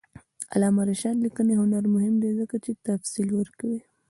د 0.03 0.03
علامه 0.53 0.81
رشاد 0.89 1.17
لیکنی 1.25 1.53
هنر 1.61 1.83
مهم 1.95 2.15
دی 2.23 2.31
ځکه 2.39 2.55
چې 2.63 2.71
تفصیل 2.87 3.29
ورکوي. 3.35 3.81